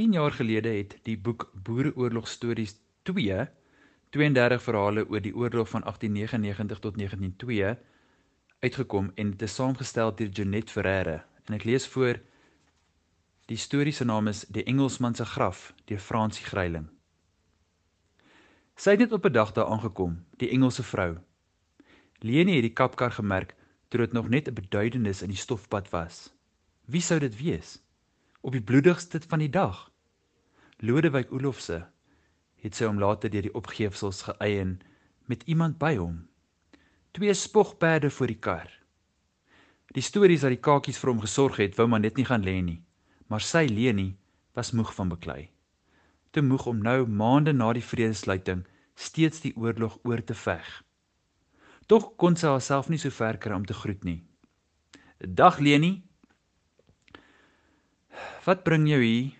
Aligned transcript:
10 0.00 0.12
jaar 0.12 0.32
gelede 0.32 0.68
het 0.68 0.94
die 1.04 1.18
boek 1.18 1.50
Boereoorlog 1.52 2.28
Stories 2.28 2.72
2 3.02 3.48
32 4.16 4.62
verhale 4.62 5.02
oor 5.08 5.20
die 5.20 5.34
oorlog 5.36 5.68
van 5.68 5.82
1899 5.84 6.78
tot 6.78 6.94
1902 6.96 7.74
uitgekom 8.60 9.10
en 9.14 9.30
dit 9.30 9.42
is 9.42 9.54
saamgestel 9.54 10.14
deur 10.16 10.30
Janet 10.32 10.70
Ferreira 10.72 11.18
en 11.44 11.56
ek 11.58 11.66
lees 11.68 11.88
voor 11.92 12.16
die 13.52 13.58
storie 13.60 13.92
se 13.92 14.06
naam 14.08 14.32
is 14.32 14.40
Die 14.48 14.64
Engelsman 14.64 15.14
se 15.14 15.26
graf 15.34 15.74
deur 15.84 16.00
Fransie 16.00 16.48
Gryiling. 16.48 16.88
Sy 18.80 18.96
het 18.96 19.04
net 19.04 19.12
op 19.12 19.28
'n 19.28 19.36
dag 19.36 19.52
daar 19.52 19.68
aangekom, 19.68 20.16
die 20.40 20.48
Engelse 20.48 20.82
vrou. 20.82 21.18
Leni 22.24 22.56
het 22.56 22.68
die 22.70 22.72
kapkar 22.72 23.12
gemerk 23.12 23.54
toe 23.88 24.00
dit 24.00 24.12
nog 24.12 24.28
net 24.28 24.48
'n 24.48 24.54
beduidenis 24.54 25.22
in 25.22 25.28
die 25.28 25.44
stofpad 25.44 25.90
was. 25.90 26.32
Wie 26.86 27.04
sou 27.04 27.20
dit 27.20 27.36
wees? 27.36 27.82
Op 28.40 28.52
die 28.52 28.64
bloedigste 28.64 29.20
van 29.28 29.38
die 29.38 29.52
dag. 29.52 29.89
Lodewyk 30.80 31.28
Olofse 31.36 31.82
het 32.64 32.76
sy 32.76 32.86
hom 32.88 33.00
later 33.00 33.28
deur 33.28 33.44
die 33.44 33.56
opgeefsels 33.56 34.22
geëien 34.24 34.78
met 35.28 35.42
iemand 35.44 35.76
by 35.80 35.92
hom. 35.98 36.22
Twee 37.12 37.34
spogperde 37.36 38.08
voor 38.10 38.30
die 38.32 38.38
kar. 38.40 38.70
Die 39.92 40.04
stories 40.04 40.40
dat 40.40 40.54
die 40.54 40.62
kakies 40.62 41.00
vir 41.02 41.10
hom 41.12 41.20
gesorg 41.20 41.58
het, 41.60 41.76
wou 41.76 41.84
maar 41.90 42.00
net 42.00 42.16
nie 42.16 42.24
gaan 42.24 42.46
lê 42.46 42.54
nie, 42.64 42.78
maar 43.28 43.44
sy 43.44 43.66
Leni 43.68 44.14
was 44.56 44.72
moeg 44.72 44.92
van 44.96 45.10
beklei. 45.12 45.50
Te 46.32 46.40
moeg 46.40 46.64
om 46.70 46.80
nou 46.80 47.04
maande 47.04 47.52
na 47.52 47.72
die 47.76 47.84
vredesluiting 47.84 48.62
steeds 48.96 49.42
die 49.44 49.52
oorlog 49.60 49.98
oor 50.08 50.22
te 50.24 50.36
veg. 50.36 50.68
Tog 51.92 52.14
kon 52.16 52.38
sy 52.40 52.48
haarself 52.48 52.88
nie 52.88 53.00
so 53.02 53.12
ver 53.12 53.36
kry 53.36 53.52
om 53.52 53.66
te 53.66 53.74
groet 53.74 54.04
nie. 54.04 54.22
"Dag 55.18 55.58
Leni. 55.60 56.02
Wat 58.46 58.64
bring 58.64 58.88
jou 58.88 59.02
hier?" 59.02 59.39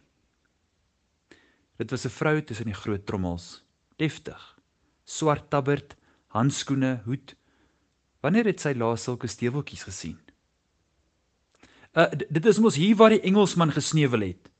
Dit 1.81 1.91
was 1.91 2.05
'n 2.05 2.13
vrou 2.13 2.43
tussen 2.45 2.69
die 2.69 2.81
groot 2.83 3.07
trommels, 3.07 3.65
deftig, 3.97 4.59
swart 5.05 5.51
tabberd, 5.51 5.97
handskoene, 6.27 7.01
hoed. 7.05 7.37
Wanneer 8.21 8.45
het 8.45 8.61
sy 8.61 8.73
laas 8.77 9.03
sulke 9.03 9.27
steweltjies 9.27 9.83
gesien? 9.89 10.19
Uh 11.97 12.11
dit 12.29 12.47
is 12.47 12.59
mos 12.59 12.77
hier 12.77 12.97
waar 12.97 13.11
die 13.11 13.21
Engelsman 13.21 13.73
gesneuwel 13.73 14.21
het. 14.21 14.51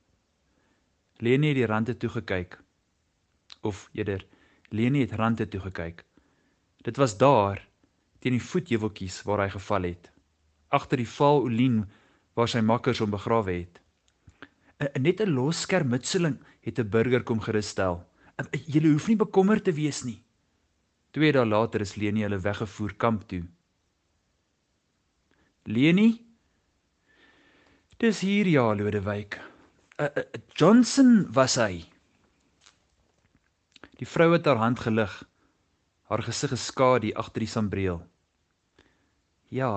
Leni 1.19 1.49
het 1.49 1.57
die 1.57 1.67
rande 1.67 1.97
toe 1.97 2.09
gekyk. 2.11 2.57
Of 3.61 3.89
eerder, 3.93 4.27
Leni 4.71 5.01
het 5.01 5.13
rande 5.13 5.49
toe 5.49 5.61
gekyk. 5.61 6.05
Dit 6.83 6.97
was 6.97 7.19
daar 7.19 7.69
teen 8.19 8.33
die 8.33 8.43
voetheuweltjies 8.43 9.23
waar 9.23 9.41
hy 9.45 9.49
geval 9.49 9.83
het, 9.83 10.11
agter 10.69 10.97
die 10.97 11.09
vaal 11.09 11.43
olien 11.43 11.85
waar 12.35 12.49
sy 12.49 12.61
makkers 12.61 12.99
hom 12.99 13.11
begrawe 13.11 13.53
het. 13.53 13.80
'n 14.81 15.03
net 15.03 15.21
'n 15.21 15.35
los 15.35 15.61
skermutseling 15.61 16.39
het 16.61 16.79
'n 16.79 16.89
burger 16.89 17.23
kom 17.23 17.41
gerusstel. 17.41 18.05
Julle 18.67 18.93
hoef 18.93 19.09
nie 19.09 19.17
bekommerd 19.17 19.65
te 19.65 19.73
wees 19.73 20.05
nie. 20.05 20.23
Twee 21.13 21.33
dae 21.33 21.45
later 21.45 21.81
is 21.81 21.97
Leni 21.97 22.23
hulle 22.23 22.39
weggevoer 22.41 22.95
kamp 22.97 23.29
toe. 23.29 23.45
Leni 25.65 26.31
Dis 28.01 28.23
hier 28.25 28.49
ja, 28.49 28.63
Lodewyk. 28.73 29.37
Uh, 30.01 30.07
uh, 30.17 30.23
Johnson 30.57 31.27
was 31.37 31.59
hy. 31.61 31.83
Die 34.01 34.09
vrou 34.09 34.31
het 34.33 34.49
haar 34.49 34.57
hand 34.57 34.81
gelig. 34.81 35.19
Haar 36.09 36.25
gesig 36.25 36.55
geskadu 36.55 37.13
agter 37.21 37.45
die 37.45 37.51
sambreel. 37.53 38.01
Ja. 39.53 39.69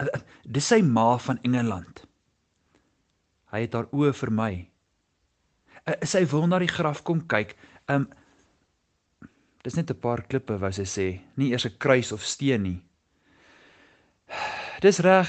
Uh, 0.00 0.08
dis 0.48 0.72
sy 0.72 0.80
ma 0.80 1.18
van 1.20 1.42
Engeland. 1.44 2.07
Hy 3.52 3.60
het 3.64 3.74
haar 3.74 3.88
oë 3.92 4.12
vir 4.12 4.30
my. 4.30 4.52
Uh, 5.86 5.94
sy 6.04 6.24
wil 6.28 6.46
na 6.46 6.58
die 6.58 6.68
graf 6.68 7.02
kom 7.02 7.26
kyk. 7.26 7.56
Um 7.88 8.08
Dis 9.66 9.74
net 9.74 9.90
'n 9.90 10.00
paar 10.00 10.22
klippe 10.22 10.54
wou 10.56 10.70
sy 10.72 10.86
sê, 10.86 11.06
nie 11.36 11.50
eers 11.50 11.66
'n 11.66 11.78
kruis 11.82 12.12
of 12.12 12.24
steen 12.24 12.62
nie. 12.62 12.80
Dis 14.80 15.00
reg. 15.00 15.28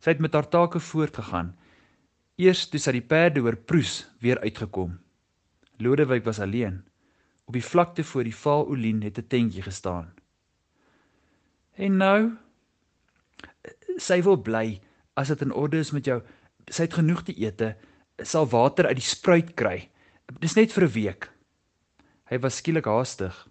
Sy 0.00 0.10
het 0.10 0.20
met 0.20 0.34
haar 0.34 0.48
take 0.48 0.80
voortgegaan. 0.80 1.54
Eers 2.36 2.68
toe 2.68 2.80
sy 2.80 2.92
die 2.92 3.08
perde 3.12 3.40
oor 3.40 3.56
Proes 3.56 4.06
weer 4.20 4.38
uitgekom. 4.40 4.98
Lodewyk 5.78 6.24
was 6.24 6.40
alleen. 6.40 6.82
Op 7.46 7.54
die 7.54 7.64
vlakte 7.64 8.04
voor 8.04 8.24
die 8.24 8.34
Vaalolien 8.34 9.02
het 9.02 9.18
'n 9.18 9.28
tentjie 9.28 9.62
gestaan. 9.62 10.12
En 11.76 11.96
nou 11.96 12.36
sy 13.96 14.22
wil 14.22 14.36
bly 14.36 14.80
as 15.14 15.28
dit 15.28 15.40
in 15.42 15.52
orde 15.52 15.78
is 15.78 15.90
met 15.90 16.04
jou 16.04 16.22
sy 16.70 16.86
het 16.86 16.94
genoeg 16.94 17.22
te 17.24 17.34
ete, 17.34 17.76
sal 18.22 18.48
water 18.50 18.86
uit 18.86 18.98
die 18.98 19.06
spruit 19.06 19.54
kry. 19.54 19.90
Dis 20.40 20.56
net 20.56 20.72
vir 20.72 20.84
'n 20.84 20.92
week. 20.92 21.30
Hy 22.28 22.38
was 22.38 22.56
skielik 22.56 22.84
haastig. 22.84 23.48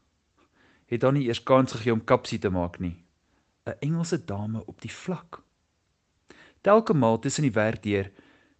Het 0.85 1.01
dan 1.01 1.13
nie 1.13 1.27
eers 1.27 1.43
kans 1.43 1.71
gegee 1.71 1.93
om 1.93 2.03
kapsie 2.03 2.39
te 2.39 2.49
maak 2.49 2.79
nie. 2.79 3.03
'n 3.65 3.79
Engelse 3.79 4.25
dame 4.25 4.65
op 4.65 4.81
die 4.81 4.91
vlak. 4.91 5.41
Telke 6.61 6.93
maal 6.93 7.19
tussen 7.19 7.43
die 7.43 7.51
werk 7.51 7.83
deur, 7.83 8.11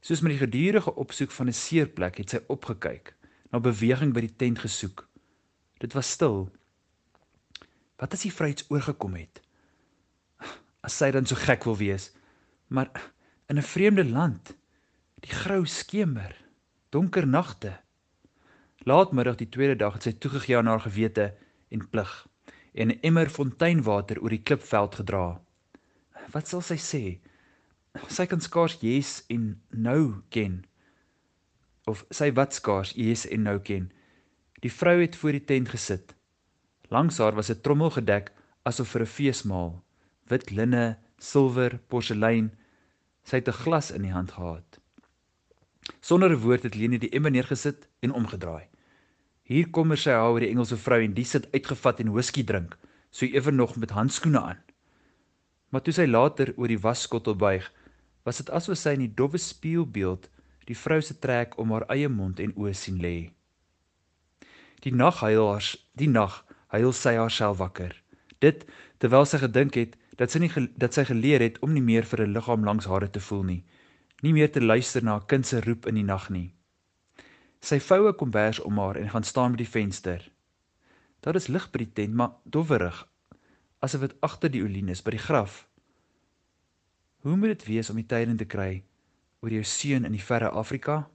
soos 0.01 0.21
met 0.21 0.31
die 0.31 0.45
gedurende 0.45 0.95
opsoek 0.95 1.31
van 1.31 1.47
'n 1.47 1.53
seerplek, 1.53 2.17
het 2.17 2.29
sy 2.29 2.39
opgekyk, 2.47 3.15
na 3.51 3.59
beweging 3.59 4.13
by 4.13 4.21
die 4.21 4.35
tent 4.35 4.59
gesoek. 4.59 5.07
Dit 5.79 5.93
was 5.93 6.11
stil. 6.11 6.49
Wat 7.97 8.13
as 8.13 8.21
die 8.21 8.33
vryheids 8.33 8.65
oorgekom 8.69 9.15
het? 9.15 9.41
As 10.81 10.97
sy 10.97 11.11
dan 11.11 11.25
so 11.25 11.35
gek 11.35 11.63
wil 11.63 11.77
wees, 11.77 12.11
maar 12.67 12.91
in 13.47 13.57
'n 13.57 13.63
vreemde 13.63 14.05
land. 14.05 14.55
Die 15.19 15.31
grou 15.31 15.65
skemer, 15.65 16.35
donker 16.89 17.27
nagte. 17.27 17.79
Laatmiddag 18.77 19.35
die 19.35 19.49
tweede 19.49 19.75
dag 19.75 19.93
het 19.93 20.03
sy 20.03 20.13
toegegee 20.13 20.57
aan 20.57 20.67
haar 20.67 20.83
gewete 20.83 21.33
en 21.69 21.89
plig 21.89 22.27
en 22.73 22.87
'n 22.91 22.99
emmer 23.01 23.29
fonteinwater 23.29 24.21
oor 24.21 24.29
die 24.29 24.43
klipveld 24.43 24.95
gedra. 24.95 25.41
Wat 26.31 26.47
sal 26.47 26.61
sy 26.61 26.77
sê? 26.77 27.03
Sy 28.07 28.25
kan 28.25 28.41
skaars 28.41 28.77
yes 28.81 29.23
en 29.27 29.61
nou 29.69 30.21
ken. 30.29 30.65
Of 31.85 32.05
sy 32.09 32.31
wat 32.31 32.53
skaars 32.53 32.91
yes 32.95 33.25
en 33.27 33.41
nou 33.41 33.59
ken. 33.59 33.91
Die 34.59 34.71
vrou 34.71 35.01
het 35.01 35.15
voor 35.15 35.31
die 35.31 35.45
tent 35.45 35.69
gesit. 35.69 36.15
Langs 36.89 37.17
haar 37.17 37.35
was 37.35 37.49
'n 37.49 37.61
trommel 37.61 37.89
gedek 37.89 38.31
asof 38.63 38.89
vir 38.89 39.01
'n 39.01 39.13
feesmaal. 39.17 39.83
Wit 40.27 40.51
linne, 40.51 40.97
silwer, 41.17 41.79
porselein, 41.87 42.51
Sy 43.27 43.41
het 43.41 43.49
'n 43.51 43.59
glas 43.63 43.91
in 43.91 44.01
die 44.07 44.15
hand 44.15 44.31
gehad. 44.31 44.79
Sonder 45.99 46.31
'n 46.31 46.39
woord 46.39 46.63
het 46.63 46.75
Leni 46.75 46.97
die 46.97 47.09
emmer 47.11 47.31
neergesit 47.31 47.87
en 47.99 48.13
omgedraai. 48.13 48.67
Hier 49.43 49.69
kom 49.69 49.95
sy 49.95 50.11
haar 50.11 50.31
oor 50.31 50.39
die 50.39 50.49
Engelse 50.49 50.77
vrou 50.77 51.01
en 51.03 51.13
die 51.13 51.25
sit 51.25 51.51
uitgevat 51.51 51.99
en 51.99 52.11
whisky 52.11 52.43
drink, 52.43 52.77
so 53.11 53.25
ewe 53.25 53.51
nog 53.51 53.75
met 53.75 53.89
handskoene 53.89 54.41
aan. 54.41 54.63
Maar 55.69 55.81
toe 55.81 55.93
sy 55.93 56.05
later 56.05 56.53
oor 56.55 56.67
die 56.67 56.79
wasskottel 56.79 57.35
buig, 57.35 57.71
was 58.23 58.37
dit 58.37 58.49
asof 58.49 58.77
sy 58.77 58.89
in 58.89 58.99
die 58.99 59.15
dowwe 59.15 59.37
spieelbeeld 59.37 60.29
die 60.67 60.75
vrou 60.75 61.01
se 61.01 61.19
trek 61.19 61.57
om 61.57 61.71
haar 61.71 61.85
eie 61.87 62.09
mond 62.09 62.39
en 62.39 62.53
oë 62.55 62.73
sien 62.75 62.99
lê. 62.99 63.31
Die 64.83 64.93
nag 64.93 65.19
huil 65.19 65.47
haar, 65.51 65.75
die 65.95 66.09
nag 66.09 66.45
huil 66.67 66.91
sy 66.93 67.15
haarself 67.15 67.57
wakker. 67.57 67.95
Dit 68.39 68.65
terwyl 68.99 69.25
sy 69.25 69.37
gedink 69.37 69.75
het 69.75 69.95
dat 70.17 70.33
sy 70.33 70.39
nie 70.41 70.51
dat 70.81 70.93
sy 70.97 71.05
geleer 71.05 71.43
het 71.45 71.59
om 71.65 71.73
nie 71.73 71.81
meer 71.81 72.05
vir 72.05 72.25
'n 72.25 72.33
liggaam 72.33 72.63
langs 72.65 72.85
hare 72.85 73.09
te 73.09 73.19
voel 73.19 73.43
nie, 73.43 73.63
nie 74.23 74.33
meer 74.33 74.51
te 74.51 74.61
luister 74.61 75.03
na 75.03 75.15
'n 75.15 75.25
kind 75.27 75.45
se 75.45 75.61
roep 75.61 75.85
in 75.87 75.95
die 75.95 76.03
nag 76.03 76.29
nie. 76.29 76.53
Sy 77.61 77.79
vou 77.79 78.07
'n 78.07 78.15
kombers 78.15 78.59
om 78.59 78.77
haar 78.77 78.97
en 78.97 79.09
gaan 79.09 79.23
staan 79.23 79.51
by 79.51 79.57
die 79.57 79.73
venster. 79.75 80.31
Daar 81.21 81.35
is 81.35 81.47
lig 81.47 81.71
by 81.71 81.77
die 81.77 81.93
tent, 81.93 82.13
maar 82.13 82.31
dowwerig, 82.43 83.07
asof 83.79 84.01
dit 84.01 84.15
agter 84.21 84.49
die 84.49 84.63
olien 84.63 84.89
is 84.89 85.01
by 85.01 85.11
die 85.11 85.25
graf. 85.27 85.67
Hoe 87.21 87.35
moet 87.35 87.57
dit 87.57 87.65
wees 87.65 87.89
om 87.89 87.95
die 87.95 88.05
tyding 88.05 88.37
te 88.37 88.45
kry 88.45 88.83
oor 89.41 89.51
jou 89.51 89.63
seun 89.63 90.05
in 90.05 90.11
die 90.11 90.23
verre 90.23 90.49
Afrika? 90.49 91.09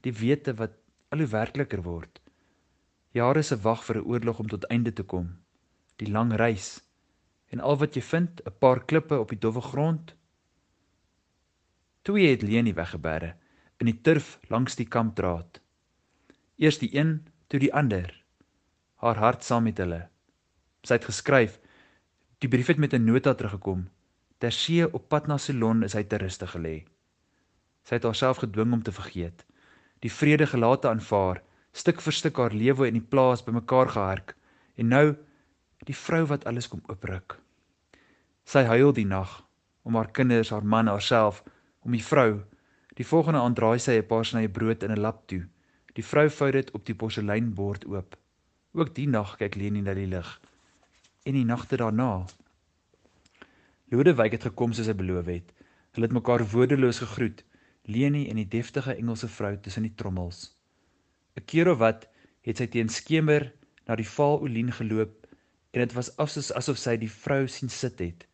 Die 0.00 0.12
wete 0.12 0.54
wat 0.54 0.70
al 1.08 1.18
hoe 1.18 1.26
werkliker 1.26 1.82
word. 1.82 2.20
Jare 3.12 3.42
se 3.42 3.56
wag 3.56 3.84
vir 3.84 3.96
'n 3.96 4.06
oorlog 4.06 4.38
om 4.38 4.48
tot 4.48 4.64
einde 4.64 4.92
te 4.92 5.02
kom. 5.02 5.38
Die 5.96 6.10
lang 6.10 6.32
reis 6.32 6.80
en 7.50 7.60
al 7.60 7.76
wat 7.76 7.94
jy 7.94 8.02
vind, 8.02 8.40
'n 8.46 8.58
paar 8.58 8.84
klippe 8.84 9.18
op 9.18 9.28
die 9.28 9.38
dowwe 9.38 9.60
grond. 9.60 10.14
Twee 12.02 12.30
het 12.30 12.42
Leni 12.42 12.72
weggebere 12.74 13.34
in 13.80 13.88
die 13.88 14.00
turf 14.04 14.38
langs 14.52 14.76
die 14.76 14.88
kampdraad. 14.88 15.60
Eers 16.60 16.78
die 16.78 16.90
een, 16.96 17.26
toe 17.48 17.60
die 17.60 17.72
ander. 17.74 18.12
Haar 19.00 19.16
hart 19.16 19.44
saam 19.44 19.64
met 19.64 19.80
hulle. 19.80 20.02
Sy 20.84 20.98
het 20.98 21.08
geskryf. 21.08 21.56
Die 22.44 22.48
brief 22.48 22.68
het 22.68 22.78
met 22.78 22.92
'n 22.94 23.04
nota 23.04 23.34
teruggekom. 23.34 23.88
Tersee 24.38 24.92
op 24.92 25.08
pad 25.08 25.26
na 25.26 25.36
Ceylon 25.38 25.82
is 25.82 25.92
hy 25.92 26.04
te 26.04 26.16
ruste 26.16 26.46
gelê. 26.46 26.84
Sy 27.84 27.94
het 27.94 28.04
haarself 28.04 28.36
gedwing 28.36 28.72
om 28.72 28.82
te 28.82 28.92
vergeet. 28.92 29.44
Die 30.00 30.12
vrede 30.12 30.46
gelate 30.46 30.88
aanvaar, 30.88 31.42
stuk 31.72 32.00
vir 32.00 32.12
stuk 32.12 32.36
haar 32.36 32.52
lewe 32.52 32.86
in 32.86 32.94
die 32.94 33.08
plaas 33.08 33.44
bymekaar 33.44 33.88
gehark 33.88 34.36
en 34.76 34.88
nou 34.88 35.16
die 35.86 35.96
vrou 35.96 36.26
wat 36.26 36.44
alles 36.44 36.68
kom 36.68 36.82
opruk. 36.88 37.38
Sy 38.44 38.64
huil 38.64 38.92
die 38.92 39.06
nag 39.06 39.42
om 39.82 39.94
haar 39.94 40.10
kinders, 40.12 40.50
haar 40.50 40.64
man, 40.64 40.86
haarself, 40.86 41.42
om 41.80 41.92
die 41.92 42.04
vrou, 42.04 42.44
Die 43.00 43.06
volgende 43.06 43.40
aand 43.40 43.56
draai 43.56 43.78
sy 43.80 43.94
'n 43.98 44.06
paar 44.08 44.26
snye 44.28 44.48
brood 44.56 44.82
in 44.82 44.92
'n 44.92 45.00
lap 45.00 45.20
toe. 45.30 45.44
Die 45.96 46.04
vrou 46.04 46.28
vou 46.38 46.50
dit 46.52 46.70
op 46.76 46.84
die 46.86 46.94
porseleinbord 46.94 47.86
oop. 47.86 48.16
Ook 48.72 48.94
die 48.94 49.06
nag 49.08 49.36
kyk 49.36 49.54
Leni 49.54 49.80
na 49.80 49.94
die 49.94 50.06
lig. 50.06 50.40
En 51.24 51.34
die 51.34 51.44
nagte 51.44 51.76
daarna. 51.76 52.26
Lodewyk 53.90 54.32
het 54.32 54.42
gekom 54.42 54.72
soos 54.72 54.86
hy 54.86 54.94
beloof 54.94 55.26
het. 55.26 55.52
Hulle 55.92 56.06
het 56.06 56.12
mekaar 56.12 56.44
woordeloos 56.52 56.98
gegroet, 56.98 57.44
Leni 57.84 58.28
en 58.28 58.36
die 58.36 58.48
deftige 58.48 58.94
Engelse 58.94 59.28
vrou 59.28 59.56
tussen 59.56 59.82
die 59.82 59.94
trommels. 59.94 60.52
'n 61.36 61.44
Keer 61.44 61.70
of 61.72 61.78
wat 61.78 62.08
het 62.42 62.56
sy 62.56 62.66
teen 62.66 62.88
skemer 62.88 63.52
na 63.86 63.96
die 63.96 64.08
Vaalolien 64.08 64.72
geloop 64.72 65.19
en 65.70 65.80
dit 65.80 65.92
was 65.92 66.16
asof 66.16 66.50
asof 66.56 66.78
sy 66.78 66.96
die 66.96 67.10
vrou 67.10 67.46
sien 67.48 67.70
sit 67.70 68.00
het, 68.02 68.26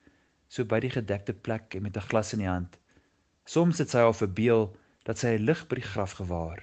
so 0.49 0.65
by 0.65 0.81
die 0.81 0.93
gedekte 0.95 1.35
plek 1.35 1.75
en 1.75 1.83
met 1.83 1.97
'n 1.97 2.09
glas 2.11 2.33
in 2.33 2.45
die 2.45 2.49
hand. 2.49 2.79
Soms 3.45 3.79
het 3.79 3.91
sy 3.91 3.99
haar 3.99 4.15
verbeel 4.15 4.77
dat 5.05 5.19
sy 5.19 5.37
'n 5.37 5.45
lig 5.45 5.67
by 5.69 5.75
die 5.75 5.91
graf 5.93 6.13
gewaar. 6.13 6.63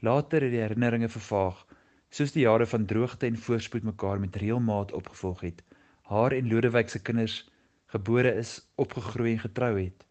Later 0.00 0.42
het 0.42 0.50
die 0.50 0.62
herinneringe 0.62 1.08
vervaag, 1.08 1.66
soos 2.10 2.32
die 2.32 2.44
jare 2.46 2.66
van 2.66 2.86
droogte 2.86 3.26
en 3.26 3.36
voorspoed 3.36 3.82
mekaar 3.82 4.20
met 4.20 4.36
reëlmaat 4.36 4.92
opgevolg 4.92 5.40
het. 5.40 5.62
Haar 6.02 6.32
en 6.32 6.48
Lodewyk 6.48 6.88
se 6.88 7.02
kinders 7.02 7.50
gebore 7.86 8.34
is, 8.34 8.60
opgegroei 8.76 9.32
en 9.32 9.38
getrou 9.38 9.74
het. 9.80 10.04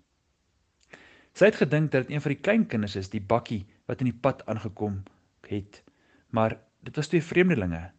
Sy 1.34 1.46
het 1.46 1.56
gedink 1.56 1.92
dat 1.92 2.08
dit 2.08 2.16
een 2.16 2.22
van 2.22 2.34
die 2.34 2.42
kleinkinders 2.42 2.96
is, 2.96 3.10
die 3.10 3.22
bakkie 3.22 3.66
wat 3.86 4.02
in 4.02 4.10
die 4.10 4.20
pad 4.22 4.46
aangekom 4.46 5.04
het, 5.48 5.84
maar 6.30 6.58
dit 6.82 6.96
was 6.96 7.08
twee 7.08 7.24
vreemdelinge. 7.24 7.92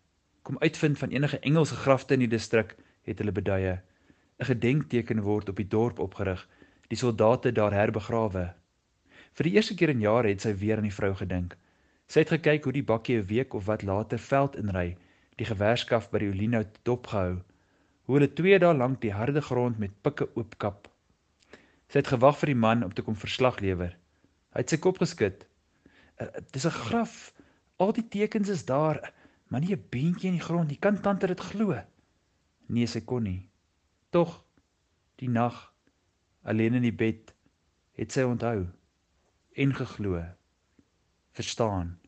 Kom 0.48 0.56
uitvind 0.58 0.98
van 0.98 1.10
enige 1.12 1.38
Engelse 1.38 1.74
grafte 1.74 2.14
in 2.16 2.22
die 2.22 2.30
distrik, 2.32 2.70
het 3.04 3.18
hulle 3.20 3.32
beduie. 3.36 3.72
'n 4.40 4.46
Gedenkteken 4.48 5.20
word 5.20 5.48
op 5.52 5.56
die 5.60 5.68
dorp 5.68 5.98
opgerig 5.98 6.48
die 6.88 6.96
soldate 6.96 7.52
daar 7.52 7.74
herbegrawe. 7.76 8.44
Vir 9.36 9.44
die 9.44 9.52
eerste 9.52 9.74
keer 9.74 9.92
in 9.92 10.00
jare 10.00 10.30
het 10.32 10.40
sy 10.40 10.54
weer 10.56 10.80
aan 10.80 10.88
die 10.88 10.94
vrou 11.00 11.10
gedink. 11.14 11.56
Sy 12.08 12.24
het 12.24 12.32
gekyk 12.32 12.64
hoe 12.64 12.72
die 12.72 12.84
bakkie 12.92 13.18
'n 13.18 13.26
week 13.26 13.54
of 13.54 13.66
wat 13.66 13.82
later 13.82 14.18
veld 14.18 14.56
inry, 14.56 14.96
die 15.36 15.44
gewerskaf 15.50 16.08
by 16.10 16.18
die 16.24 16.30
Olinhout 16.32 16.80
dopgehou, 16.82 17.42
hoe 18.04 18.16
hulle 18.16 18.32
2 18.32 18.58
dae 18.58 18.74
lank 18.74 19.00
die 19.00 19.12
harde 19.12 19.42
grond 19.42 19.78
met 19.78 20.00
pikke 20.02 20.30
oopkap. 20.34 20.88
Sy 21.88 21.98
het 21.98 22.12
gewag 22.14 22.38
vir 22.38 22.54
die 22.54 22.62
man 22.64 22.84
om 22.84 22.94
te 22.94 23.02
kom 23.02 23.16
verslag 23.16 23.60
lewer. 23.60 23.92
Hy 24.54 24.64
het 24.64 24.70
sy 24.70 24.78
kop 24.78 24.96
geskud. 24.98 25.44
Eh, 26.16 26.26
"Dis 26.52 26.64
'n 26.64 26.70
graf. 26.70 27.34
Al 27.76 27.92
die 27.92 28.08
tekens 28.08 28.48
is 28.48 28.64
daar, 28.64 29.12
maar 29.48 29.60
nie 29.60 29.74
'n 29.76 29.86
beentjie 29.90 30.28
in 30.30 30.38
die 30.38 30.46
grond 30.46 30.68
nie. 30.68 30.78
Kan 30.78 31.00
tante 31.00 31.26
dit 31.26 31.40
glo?" 31.40 31.84
Nee, 32.66 32.86
sy 32.86 33.00
kon 33.00 33.22
nie. 33.22 33.48
Tog 34.10 34.44
die 35.16 35.28
nag 35.28 35.74
alleen 36.42 36.74
in 36.74 36.82
die 36.82 36.94
bed, 36.94 37.34
het 37.92 38.12
sy 38.12 38.22
onthou 38.22 38.68
en 39.58 39.74
geglo, 39.74 40.22
verstaan. 41.32 41.98